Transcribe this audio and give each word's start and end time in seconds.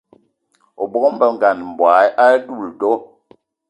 O 0.81 0.83
bóng-be 0.93 1.27
m'bogué 1.57 2.03
a 2.23 2.25
doula 2.45 2.69
do? 2.79 2.93